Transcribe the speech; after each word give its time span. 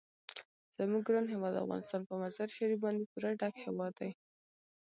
زموږ 0.77 1.01
ګران 1.07 1.25
هیواد 1.33 1.61
افغانستان 1.63 2.01
په 2.05 2.13
مزارشریف 2.21 2.79
باندې 2.83 3.03
پوره 3.11 3.31
ډک 3.41 3.53
هیواد 3.65 3.93
دی. 3.99 4.11